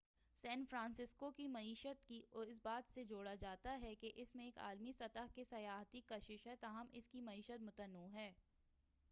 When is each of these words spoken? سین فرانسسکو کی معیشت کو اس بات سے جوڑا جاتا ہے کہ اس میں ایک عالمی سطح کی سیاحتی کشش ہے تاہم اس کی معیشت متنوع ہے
سین 0.35 0.63
فرانسسکو 0.69 1.29
کی 1.31 1.47
معیشت 1.47 2.07
کو 2.31 2.41
اس 2.41 2.59
بات 2.63 2.93
سے 2.93 3.03
جوڑا 3.03 3.35
جاتا 3.35 3.77
ہے 3.81 3.93
کہ 3.95 4.11
اس 4.15 4.35
میں 4.35 4.45
ایک 4.45 4.57
عالمی 4.59 4.91
سطح 4.91 5.27
کی 5.35 5.43
سیاحتی 5.43 6.01
کشش 6.07 6.47
ہے 6.47 6.55
تاہم 6.55 6.87
اس 6.91 7.09
کی 7.09 7.21
معیشت 7.21 7.63
متنوع 7.63 8.07
ہے 8.13 8.31